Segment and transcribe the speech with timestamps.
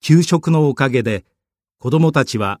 [0.00, 1.24] 給食のおかげで
[1.78, 2.60] 子供たちは